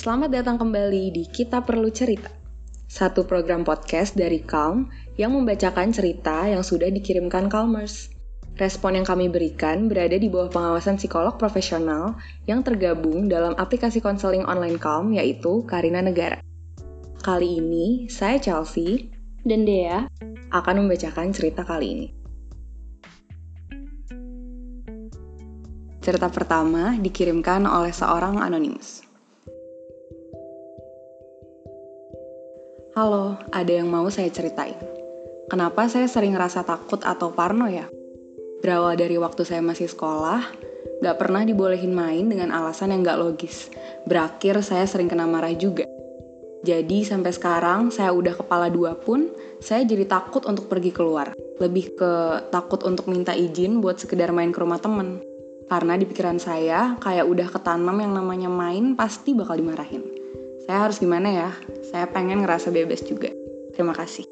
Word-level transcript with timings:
Selamat 0.00 0.32
datang 0.32 0.56
kembali 0.56 1.12
di 1.12 1.28
Kita 1.28 1.60
Perlu 1.60 1.92
Cerita, 1.92 2.32
satu 2.88 3.28
program 3.28 3.68
podcast 3.68 4.16
dari 4.16 4.40
Calm 4.40 4.88
yang 5.20 5.36
membacakan 5.36 5.92
cerita 5.92 6.48
yang 6.48 6.64
sudah 6.64 6.88
dikirimkan 6.88 7.52
Calmers. 7.52 8.08
Respon 8.56 8.96
yang 8.96 9.04
kami 9.04 9.28
berikan 9.28 9.92
berada 9.92 10.16
di 10.16 10.32
bawah 10.32 10.48
pengawasan 10.48 10.96
psikolog 10.96 11.36
profesional 11.36 12.16
yang 12.48 12.64
tergabung 12.64 13.28
dalam 13.28 13.52
aplikasi 13.60 14.00
konseling 14.00 14.40
online 14.48 14.80
Calm 14.80 15.12
yaitu 15.12 15.68
Karina 15.68 16.00
Negara. 16.00 16.40
Kali 17.20 17.60
ini, 17.60 18.08
saya 18.08 18.40
Chelsea 18.40 19.12
dan 19.44 19.68
Dea 19.68 20.08
akan 20.48 20.80
membacakan 20.80 21.28
cerita 21.36 21.60
kali 21.60 21.86
ini. 21.92 22.08
Cerita 26.00 26.32
pertama 26.32 26.96
dikirimkan 26.96 27.68
oleh 27.68 27.92
seorang 27.92 28.40
anonimus. 28.40 29.09
Halo, 32.90 33.38
ada 33.54 33.70
yang 33.70 33.86
mau 33.86 34.10
saya 34.10 34.26
ceritain. 34.34 34.74
Kenapa 35.46 35.86
saya 35.86 36.10
sering 36.10 36.34
rasa 36.34 36.66
takut 36.66 36.98
atau 37.06 37.30
parno 37.30 37.70
ya? 37.70 37.86
Berawal 38.58 38.98
dari 38.98 39.14
waktu 39.14 39.46
saya 39.46 39.62
masih 39.62 39.86
sekolah, 39.86 40.42
gak 40.98 41.14
pernah 41.14 41.46
dibolehin 41.46 41.94
main 41.94 42.26
dengan 42.26 42.50
alasan 42.50 42.90
yang 42.90 43.06
gak 43.06 43.22
logis. 43.22 43.70
Berakhir 44.10 44.58
saya 44.66 44.90
sering 44.90 45.06
kena 45.06 45.30
marah 45.30 45.54
juga. 45.54 45.86
Jadi 46.66 47.06
sampai 47.06 47.30
sekarang 47.30 47.94
saya 47.94 48.10
udah 48.10 48.34
kepala 48.34 48.66
dua 48.66 48.98
pun, 48.98 49.30
saya 49.62 49.86
jadi 49.86 50.10
takut 50.10 50.42
untuk 50.50 50.66
pergi 50.66 50.90
keluar. 50.90 51.30
Lebih 51.62 51.94
ke 51.94 52.12
takut 52.50 52.82
untuk 52.82 53.06
minta 53.06 53.30
izin 53.38 53.78
buat 53.78 54.02
sekedar 54.02 54.34
main 54.34 54.50
ke 54.50 54.58
rumah 54.58 54.82
temen. 54.82 55.22
Karena 55.70 55.94
di 55.94 56.10
pikiran 56.10 56.42
saya, 56.42 56.98
kayak 56.98 57.30
udah 57.30 57.54
ketanam 57.54 58.02
yang 58.02 58.10
namanya 58.10 58.50
main 58.50 58.98
pasti 58.98 59.30
bakal 59.38 59.54
dimarahin. 59.54 60.09
Saya 60.70 60.86
harus 60.86 61.02
gimana 61.02 61.26
ya? 61.34 61.50
Saya 61.82 62.06
pengen 62.06 62.46
ngerasa 62.46 62.70
bebas 62.70 63.02
juga. 63.02 63.26
Terima 63.74 63.90
kasih. 63.90 64.22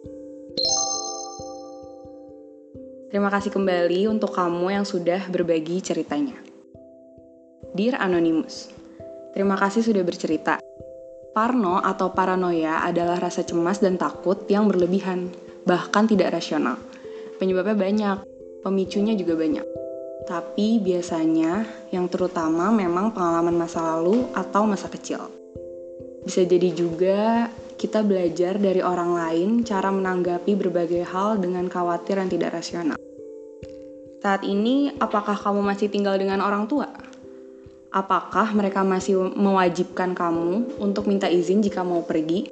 Terima 3.10 3.26
kasih 3.26 3.50
kembali 3.50 4.06
untuk 4.06 4.38
kamu 4.38 4.70
yang 4.70 4.86
sudah 4.86 5.18
berbagi 5.34 5.82
ceritanya. 5.82 6.38
Dear 7.74 7.98
Anonymous, 7.98 8.70
terima 9.34 9.58
kasih 9.58 9.82
sudah 9.82 10.06
bercerita. 10.06 10.62
Parno 11.34 11.82
atau 11.82 12.14
paranoia 12.14 12.86
adalah 12.86 13.18
rasa 13.18 13.42
cemas 13.42 13.82
dan 13.82 13.98
takut 13.98 14.46
yang 14.46 14.70
berlebihan, 14.70 15.34
bahkan 15.66 16.06
tidak 16.06 16.38
rasional. 16.38 16.78
Penyebabnya 17.42 17.74
banyak, 17.74 18.18
pemicunya 18.62 19.18
juga 19.18 19.34
banyak. 19.34 19.66
Tapi 20.22 20.78
biasanya 20.86 21.66
yang 21.90 22.06
terutama 22.06 22.70
memang 22.70 23.10
pengalaman 23.10 23.58
masa 23.58 23.82
lalu 23.82 24.30
atau 24.38 24.70
masa 24.70 24.86
kecil. 24.86 25.37
Bisa 26.22 26.42
jadi 26.46 26.70
juga 26.74 27.48
kita 27.78 28.02
belajar 28.02 28.58
dari 28.58 28.82
orang 28.82 29.14
lain 29.14 29.48
cara 29.62 29.90
menanggapi 29.94 30.54
berbagai 30.58 31.06
hal 31.06 31.38
dengan 31.38 31.70
khawatir 31.70 32.18
yang 32.18 32.30
tidak 32.30 32.58
rasional. 32.58 32.98
Saat 34.18 34.42
ini, 34.42 34.90
apakah 34.98 35.38
kamu 35.38 35.62
masih 35.62 35.86
tinggal 35.86 36.18
dengan 36.18 36.42
orang 36.42 36.66
tua? 36.66 36.90
Apakah 37.94 38.50
mereka 38.52 38.82
masih 38.82 39.30
mewajibkan 39.32 40.12
kamu 40.12 40.82
untuk 40.82 41.06
minta 41.06 41.30
izin 41.30 41.62
jika 41.62 41.86
mau 41.86 42.02
pergi? 42.02 42.50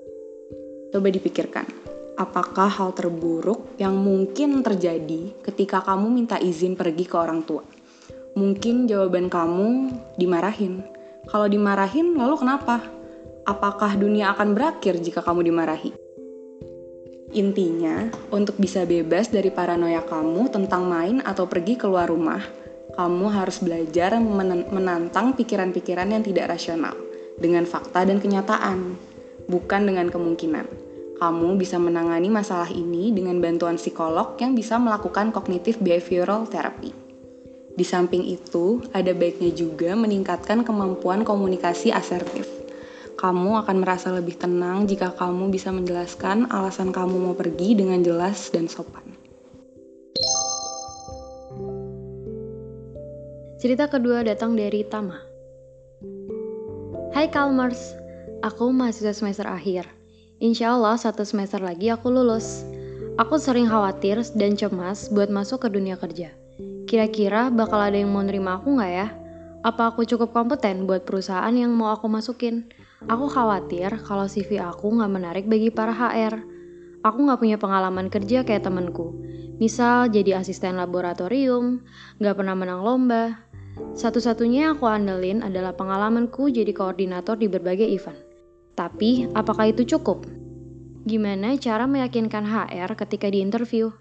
Coba 0.94 1.10
dipikirkan 1.10 1.86
apakah 2.16 2.72
hal 2.72 2.90
terburuk 2.96 3.76
yang 3.76 3.94
mungkin 3.94 4.64
terjadi 4.64 5.36
ketika 5.44 5.84
kamu 5.84 6.08
minta 6.08 6.40
izin 6.40 6.74
pergi 6.74 7.04
ke 7.04 7.16
orang 7.16 7.44
tua? 7.44 7.62
Mungkin 8.36 8.88
jawaban 8.88 9.28
kamu 9.32 9.92
dimarahin. 10.16 10.84
Kalau 11.28 11.48
dimarahin, 11.48 12.16
lalu 12.16 12.34
kenapa? 12.36 12.84
Apakah 13.46 13.94
dunia 13.94 14.34
akan 14.34 14.58
berakhir 14.58 14.98
jika 14.98 15.22
kamu 15.22 15.46
dimarahi? 15.46 15.94
Intinya, 17.38 18.10
untuk 18.34 18.58
bisa 18.58 18.82
bebas 18.82 19.30
dari 19.30 19.54
paranoia 19.54 20.02
kamu 20.02 20.50
tentang 20.50 20.82
main 20.90 21.22
atau 21.22 21.46
pergi 21.46 21.78
keluar 21.78 22.10
rumah, 22.10 22.42
kamu 22.98 23.26
harus 23.30 23.62
belajar 23.62 24.18
menantang 24.66 25.38
pikiran-pikiran 25.38 26.10
yang 26.10 26.26
tidak 26.26 26.58
rasional 26.58 26.98
dengan 27.38 27.62
fakta 27.62 28.02
dan 28.02 28.18
kenyataan, 28.18 28.98
bukan 29.46 29.82
dengan 29.86 30.10
kemungkinan 30.10 30.86
kamu 31.16 31.56
bisa 31.56 31.80
menangani 31.80 32.28
masalah 32.28 32.68
ini 32.68 33.08
dengan 33.08 33.40
bantuan 33.40 33.80
psikolog 33.80 34.36
yang 34.36 34.52
bisa 34.52 34.76
melakukan 34.76 35.32
cognitive 35.32 35.80
behavioral 35.80 36.44
therapy. 36.44 36.92
Di 37.76 37.84
samping 37.84 38.24
itu, 38.24 38.84
ada 38.92 39.12
baiknya 39.12 39.52
juga 39.52 39.92
meningkatkan 39.96 40.64
kemampuan 40.64 41.24
komunikasi 41.24 41.92
asertif. 41.92 42.55
Kamu 43.16 43.56
akan 43.64 43.80
merasa 43.80 44.12
lebih 44.12 44.36
tenang 44.36 44.84
jika 44.84 45.08
kamu 45.16 45.48
bisa 45.48 45.72
menjelaskan 45.72 46.52
alasan 46.52 46.92
kamu 46.92 47.16
mau 47.16 47.32
pergi 47.32 47.72
dengan 47.72 48.04
jelas 48.04 48.52
dan 48.52 48.68
sopan. 48.68 49.16
Cerita 53.56 53.88
kedua 53.88 54.20
datang 54.20 54.52
dari 54.52 54.84
Tama. 54.84 55.16
Hai 57.16 57.32
Kalmers, 57.32 57.96
aku 58.44 58.68
mahasiswa 58.68 59.16
semester 59.16 59.48
akhir. 59.48 59.88
Insya 60.36 60.76
Allah 60.76 61.00
satu 61.00 61.24
semester 61.24 61.64
lagi 61.64 61.88
aku 61.88 62.12
lulus. 62.12 62.68
Aku 63.16 63.40
sering 63.40 63.64
khawatir 63.64 64.20
dan 64.36 64.60
cemas 64.60 65.08
buat 65.08 65.32
masuk 65.32 65.64
ke 65.64 65.68
dunia 65.72 65.96
kerja. 65.96 66.36
Kira-kira 66.84 67.48
bakal 67.48 67.80
ada 67.80 67.96
yang 67.96 68.12
mau 68.12 68.20
nerima 68.20 68.60
aku 68.60 68.76
nggak 68.76 68.92
ya? 68.92 69.08
Apa 69.64 69.96
aku 69.96 70.04
cukup 70.04 70.36
kompeten 70.36 70.84
buat 70.84 71.08
perusahaan 71.08 71.50
yang 71.56 71.72
mau 71.72 71.96
aku 71.96 72.12
masukin? 72.12 72.68
Aku 73.06 73.30
khawatir 73.30 74.02
kalau 74.02 74.26
CV 74.26 74.58
aku 74.58 74.98
nggak 74.98 75.12
menarik 75.14 75.44
bagi 75.46 75.70
para 75.70 75.94
HR. 75.94 76.42
Aku 77.06 77.22
nggak 77.22 77.38
punya 77.38 77.54
pengalaman 77.54 78.10
kerja 78.10 78.42
kayak 78.42 78.66
temenku. 78.66 79.14
Misal 79.62 80.10
jadi 80.10 80.42
asisten 80.42 80.74
laboratorium, 80.74 81.86
nggak 82.18 82.34
pernah 82.34 82.58
menang 82.58 82.82
lomba. 82.82 83.46
Satu-satunya 83.94 84.74
aku 84.74 84.90
andelin 84.90 85.46
adalah 85.46 85.70
pengalamanku 85.78 86.50
jadi 86.50 86.74
koordinator 86.74 87.38
di 87.38 87.46
berbagai 87.46 87.86
event. 87.86 88.18
Tapi, 88.74 89.30
apakah 89.38 89.70
itu 89.70 89.86
cukup? 89.86 90.26
Gimana 91.06 91.54
cara 91.62 91.86
meyakinkan 91.86 92.42
HR 92.42 92.98
ketika 93.06 93.30
di 93.30 93.38
interview? 93.38 93.94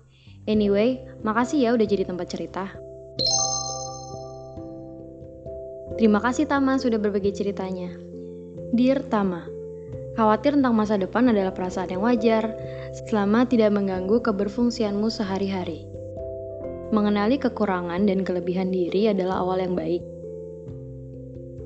Anyway, 0.49 0.97
makasih 1.21 1.61
ya 1.61 1.69
udah 1.77 1.85
jadi 1.85 2.09
tempat 2.09 2.25
cerita. 2.25 2.73
Terima 5.95 6.17
kasih 6.19 6.49
Tama 6.49 6.81
sudah 6.81 6.97
berbagi 6.97 7.31
ceritanya. 7.31 8.14
Dear 8.75 9.07
Tama, 9.07 9.47
khawatir 10.19 10.59
tentang 10.59 10.75
masa 10.75 10.99
depan 10.99 11.31
adalah 11.31 11.55
perasaan 11.55 11.95
yang 11.95 12.03
wajar 12.03 12.51
selama 13.07 13.47
tidak 13.47 13.71
mengganggu 13.71 14.19
keberfungsianmu 14.19 15.07
sehari-hari. 15.07 15.87
Mengenali 16.91 17.39
kekurangan 17.39 18.03
dan 18.03 18.27
kelebihan 18.27 18.75
diri 18.75 19.07
adalah 19.07 19.47
awal 19.47 19.63
yang 19.63 19.79
baik. 19.79 20.03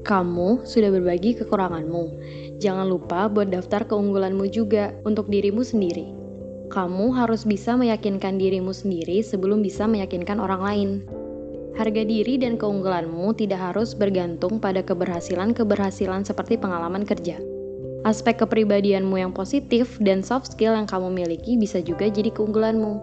Kamu 0.05 0.69
sudah 0.69 0.93
berbagi 0.93 1.33
kekuranganmu, 1.33 2.03
Jangan 2.61 2.85
lupa 2.85 3.25
buat 3.25 3.49
daftar 3.49 3.89
keunggulanmu 3.89 4.45
juga 4.53 4.93
untuk 5.01 5.33
dirimu 5.33 5.65
sendiri. 5.65 6.13
Kamu 6.69 7.09
harus 7.17 7.41
bisa 7.41 7.73
meyakinkan 7.73 8.37
dirimu 8.37 8.69
sendiri 8.69 9.25
sebelum 9.25 9.65
bisa 9.65 9.89
meyakinkan 9.89 10.37
orang 10.37 10.61
lain. 10.61 10.89
Harga 11.79 12.03
diri 12.03 12.35
dan 12.35 12.59
keunggulanmu 12.59 13.31
tidak 13.39 13.71
harus 13.71 13.95
bergantung 13.95 14.59
pada 14.59 14.83
keberhasilan-keberhasilan 14.83 16.27
seperti 16.27 16.59
pengalaman 16.59 17.07
kerja. 17.07 17.39
Aspek 18.03 18.43
kepribadianmu 18.43 19.15
yang 19.15 19.31
positif 19.31 19.95
dan 20.03 20.19
soft 20.19 20.51
skill 20.51 20.75
yang 20.75 20.83
kamu 20.83 21.07
miliki 21.07 21.55
bisa 21.55 21.79
juga 21.79 22.11
jadi 22.11 22.35
keunggulanmu. 22.35 22.99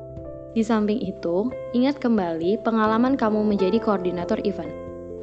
Di 0.52 0.60
samping 0.60 1.00
itu, 1.00 1.48
ingat 1.72 1.96
kembali 2.04 2.60
pengalaman 2.60 3.16
kamu 3.16 3.48
menjadi 3.48 3.80
koordinator 3.80 4.44
event. 4.44 4.72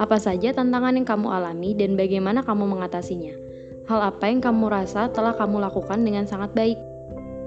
Apa 0.01 0.17
saja 0.17 0.50
tantangan 0.50 0.97
yang 0.97 1.05
kamu 1.05 1.29
alami 1.29 1.77
dan 1.77 1.94
bagaimana 1.94 2.41
kamu 2.41 2.65
mengatasinya 2.65 3.44
hal 3.88 4.00
apa 4.00 4.31
yang 4.31 4.39
kamu 4.39 4.71
rasa 4.71 5.11
telah 5.11 5.35
kamu 5.35 5.59
lakukan 5.59 6.00
dengan 6.03 6.23
sangat 6.23 6.55
baik. 6.55 6.79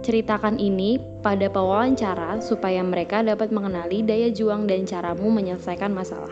Ceritakan 0.07 0.63
ini 0.63 1.03
pada 1.19 1.51
pewawancara 1.51 2.39
supaya 2.39 2.79
mereka 2.87 3.27
dapat 3.27 3.51
mengenali 3.51 4.07
daya 4.07 4.31
juang 4.31 4.71
dan 4.71 4.87
caramu 4.87 5.35
menyelesaikan 5.35 5.91
masalah. 5.91 6.31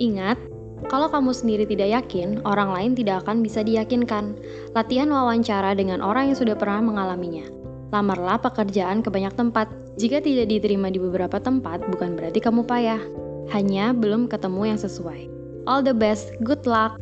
Ingat, 0.00 0.40
kalau 0.88 1.12
kamu 1.12 1.36
sendiri 1.36 1.68
tidak 1.68 2.00
yakin, 2.00 2.40
orang 2.48 2.72
lain 2.72 2.96
tidak 2.96 3.20
akan 3.28 3.44
bisa 3.44 3.60
diyakinkan. 3.60 4.40
Latihan 4.72 5.12
wawancara 5.12 5.76
dengan 5.76 6.00
orang 6.00 6.32
yang 6.32 6.38
sudah 6.40 6.56
pernah 6.56 6.80
mengalaminya. 6.80 7.44
Lamarlah 7.92 8.40
pekerjaan 8.40 9.04
ke 9.04 9.12
banyak 9.12 9.36
tempat. 9.36 9.68
Jika 10.00 10.24
tidak 10.24 10.48
diterima 10.48 10.88
di 10.88 10.96
beberapa 10.96 11.36
tempat, 11.36 11.84
bukan 11.84 12.16
berarti 12.16 12.40
kamu 12.40 12.64
payah. 12.64 13.04
Hanya 13.52 13.92
belum 13.92 14.32
ketemu 14.32 14.72
yang 14.72 14.80
sesuai. 14.80 15.28
All 15.68 15.84
the 15.84 15.92
best, 15.92 16.32
good 16.40 16.64
luck! 16.64 16.96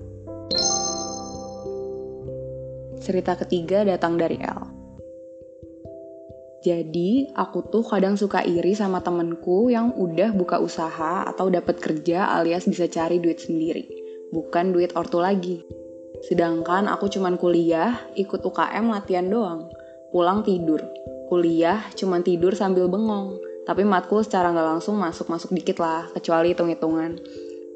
Cerita 2.98 3.38
ketiga 3.38 3.86
datang 3.86 4.18
dari 4.18 4.42
El. 4.42 4.71
Jadi, 6.62 7.26
aku 7.34 7.66
tuh 7.66 7.82
kadang 7.82 8.14
suka 8.14 8.46
iri 8.46 8.78
sama 8.78 9.02
temenku 9.02 9.66
yang 9.66 9.90
udah 9.98 10.30
buka 10.30 10.62
usaha 10.62 11.26
atau 11.26 11.50
dapat 11.50 11.82
kerja 11.82 12.38
alias 12.38 12.70
bisa 12.70 12.86
cari 12.86 13.18
duit 13.18 13.42
sendiri, 13.42 13.82
bukan 14.30 14.70
duit 14.70 14.94
ortu 14.94 15.18
lagi. 15.18 15.66
Sedangkan 16.22 16.86
aku 16.86 17.10
cuman 17.10 17.34
kuliah, 17.34 17.98
ikut 18.14 18.46
UKM 18.46 18.94
latihan 18.94 19.26
doang. 19.26 19.74
Pulang 20.14 20.46
tidur. 20.46 20.86
Kuliah 21.26 21.82
cuman 21.98 22.22
tidur 22.22 22.54
sambil 22.54 22.86
bengong. 22.86 23.42
Tapi 23.66 23.82
matkul 23.82 24.22
secara 24.22 24.54
nggak 24.54 24.68
langsung 24.78 25.02
masuk-masuk 25.02 25.50
dikit 25.50 25.82
lah, 25.82 26.06
kecuali 26.14 26.54
hitung-hitungan. 26.54 27.18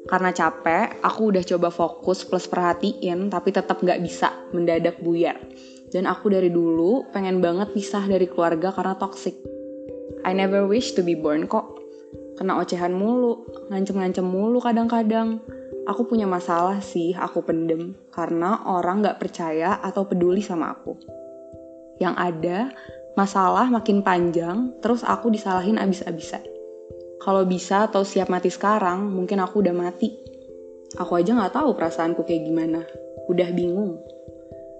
Karena 0.07 0.31
capek, 0.31 1.03
aku 1.03 1.35
udah 1.35 1.43
coba 1.43 1.67
fokus 1.67 2.23
plus 2.23 2.47
perhatiin, 2.47 3.27
tapi 3.27 3.51
tetap 3.51 3.83
nggak 3.83 3.99
bisa 3.99 4.31
mendadak 4.55 4.95
buyar. 5.03 5.35
Dan 5.87 6.03
aku 6.03 6.27
dari 6.27 6.51
dulu 6.51 7.07
pengen 7.15 7.39
banget 7.39 7.71
pisah 7.71 8.03
dari 8.03 8.27
keluarga 8.27 8.75
karena 8.75 8.99
toxic. 8.99 9.35
I 10.27 10.35
never 10.35 10.67
wish 10.67 10.91
to 10.99 11.01
be 11.05 11.15
born 11.15 11.47
kok. 11.47 11.79
Kena 12.35 12.59
ocehan 12.59 12.93
mulu, 12.93 13.47
ngancem-ngancem 13.71 14.27
mulu 14.27 14.59
kadang-kadang. 14.59 15.39
Aku 15.87 16.03
punya 16.03 16.27
masalah 16.27 16.83
sih, 16.83 17.15
aku 17.15 17.41
pendem. 17.41 17.95
Karena 18.11 18.67
orang 18.67 19.07
gak 19.07 19.23
percaya 19.23 19.79
atau 19.79 20.03
peduli 20.03 20.43
sama 20.43 20.75
aku. 20.75 20.99
Yang 21.97 22.15
ada, 22.19 22.59
masalah 23.15 23.71
makin 23.71 24.03
panjang, 24.03 24.75
terus 24.83 25.01
aku 25.01 25.31
disalahin 25.31 25.79
abis-abisan. 25.79 26.43
Kalau 27.23 27.47
bisa 27.47 27.87
atau 27.87 28.03
siap 28.03 28.27
mati 28.27 28.51
sekarang, 28.51 29.09
mungkin 29.09 29.39
aku 29.41 29.63
udah 29.63 29.73
mati. 29.73 30.11
Aku 30.99 31.17
aja 31.17 31.33
gak 31.33 31.55
tahu 31.55 31.73
perasaanku 31.73 32.27
kayak 32.27 32.43
gimana. 32.45 32.83
Udah 33.31 33.49
bingung. 33.55 33.97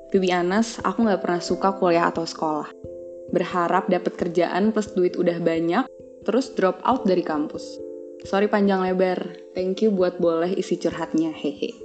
To 0.08 0.24
be 0.24 0.32
honest, 0.32 0.80
aku 0.88 1.04
gak 1.04 1.20
pernah 1.20 1.44
suka 1.44 1.76
kuliah 1.76 2.08
atau 2.08 2.24
sekolah. 2.24 2.72
Berharap 3.36 3.92
dapat 3.92 4.16
kerjaan 4.16 4.72
plus 4.72 4.96
duit 4.96 5.20
udah 5.20 5.36
banyak, 5.44 5.84
terus 6.24 6.56
drop 6.56 6.80
out 6.88 7.04
dari 7.04 7.20
kampus. 7.28 7.64
Sorry 8.24 8.48
panjang 8.48 8.88
lebar, 8.88 9.20
thank 9.52 9.84
you 9.84 9.92
buat 9.92 10.16
boleh 10.16 10.56
isi 10.56 10.80
curhatnya, 10.80 11.36
hehe. 11.36 11.76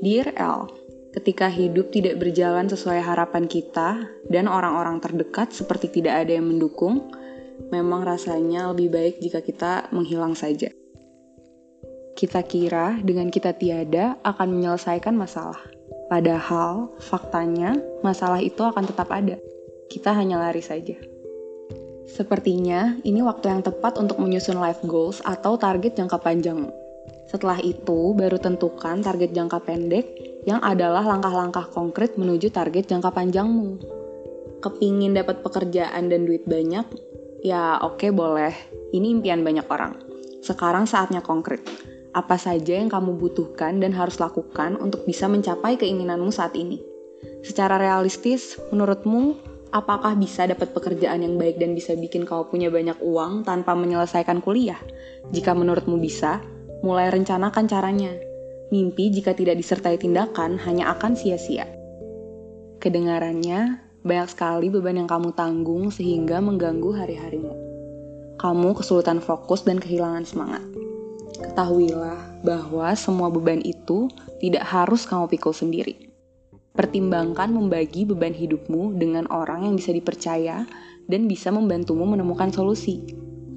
Dear 0.00 0.32
L, 0.40 0.72
ketika 1.12 1.52
hidup 1.52 1.92
tidak 1.92 2.24
berjalan 2.24 2.72
sesuai 2.72 3.04
harapan 3.04 3.44
kita 3.44 4.08
dan 4.32 4.48
orang-orang 4.48 4.96
terdekat 5.04 5.52
seperti 5.52 6.00
tidak 6.00 6.24
ada 6.24 6.40
yang 6.40 6.48
mendukung, 6.48 7.12
memang 7.68 8.08
rasanya 8.08 8.72
lebih 8.72 8.88
baik 8.88 9.20
jika 9.20 9.44
kita 9.44 9.92
menghilang 9.92 10.32
saja. 10.32 10.72
Kita 12.20 12.44
kira 12.44 13.00
dengan 13.00 13.32
kita 13.32 13.56
tiada 13.56 14.20
akan 14.20 14.52
menyelesaikan 14.52 15.16
masalah. 15.16 15.56
Padahal 16.12 16.92
faktanya 17.00 17.80
masalah 18.04 18.44
itu 18.44 18.60
akan 18.60 18.84
tetap 18.84 19.08
ada. 19.08 19.40
Kita 19.88 20.12
hanya 20.12 20.36
lari 20.36 20.60
saja. 20.60 21.00
Sepertinya 22.04 23.00
ini 23.08 23.24
waktu 23.24 23.48
yang 23.48 23.64
tepat 23.64 23.96
untuk 23.96 24.20
menyusun 24.20 24.60
life 24.60 24.84
goals 24.84 25.24
atau 25.24 25.56
target 25.56 25.96
jangka 25.96 26.20
panjang. 26.20 26.68
Setelah 27.32 27.56
itu, 27.64 28.12
baru 28.12 28.36
tentukan 28.36 29.00
target 29.00 29.32
jangka 29.32 29.64
pendek 29.64 30.04
yang 30.44 30.60
adalah 30.60 31.00
langkah-langkah 31.00 31.72
konkret 31.72 32.20
menuju 32.20 32.52
target 32.52 32.84
jangka 32.84 33.16
panjangmu. 33.16 33.80
Kepingin 34.60 35.16
dapat 35.16 35.40
pekerjaan 35.40 36.12
dan 36.12 36.28
duit 36.28 36.44
banyak? 36.44 36.84
Ya 37.40 37.80
oke 37.80 37.96
okay, 37.96 38.10
boleh, 38.12 38.52
ini 38.92 39.08
impian 39.08 39.40
banyak 39.40 39.64
orang. 39.72 39.96
Sekarang 40.44 40.84
saatnya 40.84 41.24
konkret 41.24 41.64
apa 42.10 42.34
saja 42.34 42.74
yang 42.74 42.90
kamu 42.90 43.18
butuhkan 43.18 43.78
dan 43.78 43.94
harus 43.94 44.18
lakukan 44.18 44.74
untuk 44.78 45.06
bisa 45.06 45.30
mencapai 45.30 45.78
keinginanmu 45.78 46.34
saat 46.34 46.58
ini. 46.58 46.82
Secara 47.40 47.78
realistis, 47.78 48.58
menurutmu, 48.74 49.38
apakah 49.70 50.18
bisa 50.18 50.48
dapat 50.50 50.74
pekerjaan 50.74 51.22
yang 51.22 51.38
baik 51.38 51.62
dan 51.62 51.76
bisa 51.78 51.94
bikin 51.94 52.26
kau 52.26 52.48
punya 52.50 52.68
banyak 52.68 52.98
uang 52.98 53.46
tanpa 53.46 53.78
menyelesaikan 53.78 54.42
kuliah? 54.42 54.80
Jika 55.30 55.54
menurutmu 55.54 56.00
bisa, 56.02 56.42
mulai 56.82 57.08
rencanakan 57.12 57.64
caranya. 57.70 58.12
Mimpi 58.70 59.10
jika 59.10 59.34
tidak 59.34 59.58
disertai 59.58 59.98
tindakan 59.98 60.58
hanya 60.62 60.94
akan 60.94 61.18
sia-sia. 61.18 61.66
Kedengarannya, 62.80 63.82
banyak 64.00 64.28
sekali 64.32 64.72
beban 64.72 65.04
yang 65.04 65.10
kamu 65.10 65.36
tanggung 65.36 65.92
sehingga 65.92 66.40
mengganggu 66.40 66.96
hari-harimu. 66.96 67.52
Kamu 68.40 68.72
kesulitan 68.72 69.20
fokus 69.20 69.68
dan 69.68 69.76
kehilangan 69.76 70.24
semangat. 70.24 70.89
Ketahuilah 71.40 72.44
bahwa 72.44 72.92
semua 72.92 73.32
beban 73.32 73.64
itu 73.64 74.12
tidak 74.44 74.64
harus 74.68 75.08
kamu 75.08 75.26
pikul 75.32 75.56
sendiri. 75.56 76.12
Pertimbangkan 76.76 77.50
membagi 77.50 78.04
beban 78.04 78.36
hidupmu 78.36 78.94
dengan 79.00 79.26
orang 79.32 79.66
yang 79.66 79.74
bisa 79.74 79.90
dipercaya 79.90 80.68
dan 81.10 81.26
bisa 81.26 81.50
membantumu 81.50 82.06
menemukan 82.06 82.52
solusi. 82.54 83.02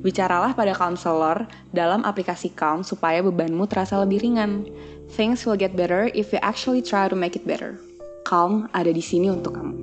Bicaralah 0.03 0.51
pada 0.51 0.75
counselor 0.75 1.47
dalam 1.71 2.03
aplikasi 2.03 2.51
Calm 2.51 2.83
supaya 2.83 3.24
bebanmu 3.24 3.69
terasa 3.71 3.95
lebih 4.03 4.19
ringan. 4.19 4.68
Things 5.15 5.45
will 5.47 5.56
get 5.56 5.77
better 5.77 6.12
if 6.12 6.33
you 6.35 6.41
actually 6.44 6.83
try 6.83 7.07
to 7.07 7.15
make 7.15 7.38
it 7.38 7.47
better. 7.47 7.80
Calm 8.27 8.68
ada 8.75 8.91
di 8.91 9.00
sini 9.00 9.31
untuk 9.31 9.56
kamu. 9.56 9.75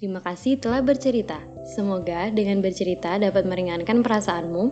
Terima 0.00 0.24
kasih 0.24 0.56
telah 0.56 0.80
bercerita. 0.80 1.49
Semoga 1.70 2.34
dengan 2.34 2.58
bercerita 2.58 3.14
dapat 3.14 3.46
meringankan 3.46 4.02
perasaanmu 4.02 4.64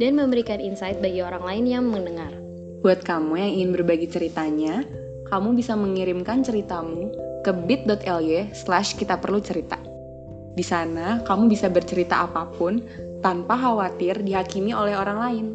dan 0.00 0.16
memberikan 0.16 0.56
insight 0.56 0.96
bagi 1.04 1.20
orang 1.20 1.44
lain 1.44 1.64
yang 1.68 1.84
mendengar. 1.84 2.32
Buat 2.80 3.04
kamu 3.04 3.36
yang 3.36 3.52
ingin 3.60 3.70
berbagi 3.76 4.08
ceritanya, 4.08 4.80
kamu 5.28 5.52
bisa 5.52 5.76
mengirimkan 5.76 6.40
ceritamu 6.40 7.12
ke 7.44 7.52
bit.ly 7.52 8.56
slash 8.56 8.96
kita 8.96 9.20
perlu 9.20 9.44
cerita. 9.44 9.76
Di 10.56 10.64
sana, 10.64 11.20
kamu 11.28 11.52
bisa 11.52 11.68
bercerita 11.68 12.24
apa 12.24 12.48
pun 12.48 12.80
tanpa 13.20 13.60
khawatir 13.60 14.24
dihakimi 14.24 14.72
oleh 14.72 14.96
orang 14.96 15.18
lain. 15.20 15.46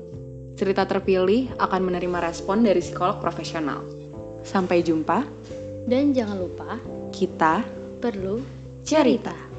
Cerita 0.54 0.86
terpilih 0.86 1.50
akan 1.58 1.82
menerima 1.82 2.30
respon 2.30 2.62
dari 2.62 2.78
psikolog 2.78 3.18
profesional. 3.18 3.82
Sampai 4.46 4.86
jumpa. 4.86 5.26
Dan 5.82 6.14
jangan 6.14 6.38
lupa, 6.38 6.78
kita 7.10 7.66
perlu 7.98 8.38
cerita. 8.86 9.51